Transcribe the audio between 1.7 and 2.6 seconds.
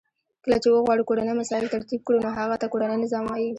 ترتیب کړو نو هغه